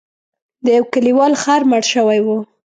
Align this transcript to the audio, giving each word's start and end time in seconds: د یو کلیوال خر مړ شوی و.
د 0.63 0.67
یو 0.77 0.85
کلیوال 0.93 1.33
خر 1.41 1.61
مړ 1.69 1.83
شوی 1.93 2.19
و. 2.23 2.27